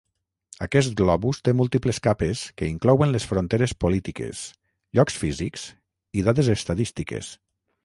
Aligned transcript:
Aquest 0.65 0.93
globus 1.01 1.41
té 1.47 1.53
múltiples 1.57 1.99
capes 2.07 2.41
que 2.61 2.69
inclouen 2.71 3.13
les 3.17 3.29
fronteres 3.33 3.75
polítiques, 3.87 4.43
llocs 5.01 5.21
físics 5.25 5.69
i 6.23 6.27
dades 6.31 6.53
estadístiques. 6.59 7.33